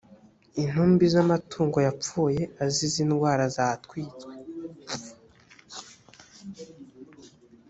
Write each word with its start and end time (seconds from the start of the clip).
intumbi 0.61 1.05
z’amatungo 1.13 1.77
yapfuye 1.87 2.41
azize 2.63 2.97
indwara 3.05 3.43
zatwitswe 3.55 4.31